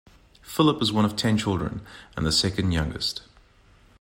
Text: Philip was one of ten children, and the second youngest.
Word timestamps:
Philip 0.41 0.79
was 0.79 0.91
one 0.91 1.05
of 1.05 1.15
ten 1.15 1.37
children, 1.37 1.81
and 2.17 2.25
the 2.25 2.31
second 2.31 2.71
youngest. 2.71 3.21